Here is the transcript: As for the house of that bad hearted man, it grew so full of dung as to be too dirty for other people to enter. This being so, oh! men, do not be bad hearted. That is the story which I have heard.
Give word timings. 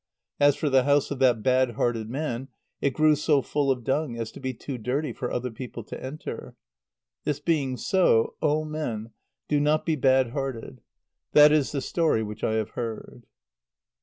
As 0.39 0.55
for 0.55 0.67
the 0.67 0.81
house 0.85 1.11
of 1.11 1.19
that 1.19 1.43
bad 1.43 1.73
hearted 1.75 2.09
man, 2.09 2.47
it 2.81 2.95
grew 2.95 3.15
so 3.15 3.43
full 3.43 3.69
of 3.69 3.83
dung 3.83 4.17
as 4.17 4.31
to 4.31 4.39
be 4.39 4.51
too 4.51 4.79
dirty 4.79 5.13
for 5.13 5.31
other 5.31 5.51
people 5.51 5.83
to 5.83 6.03
enter. 6.03 6.55
This 7.23 7.39
being 7.39 7.77
so, 7.77 8.33
oh! 8.41 8.65
men, 8.65 9.11
do 9.47 9.59
not 9.59 9.85
be 9.85 9.95
bad 9.95 10.31
hearted. 10.31 10.81
That 11.33 11.51
is 11.51 11.71
the 11.71 11.81
story 11.81 12.23
which 12.23 12.43
I 12.43 12.53
have 12.53 12.71
heard. 12.71 13.27